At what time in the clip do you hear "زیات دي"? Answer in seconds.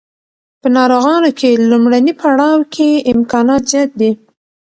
3.71-4.11